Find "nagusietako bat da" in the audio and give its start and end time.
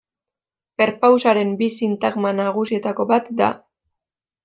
2.41-3.55